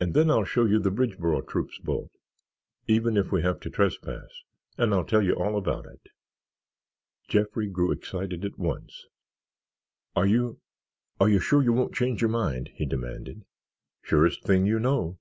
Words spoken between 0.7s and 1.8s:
the Bridgeboro Troop's